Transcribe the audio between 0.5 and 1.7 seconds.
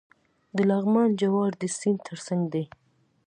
د لغمان جوار د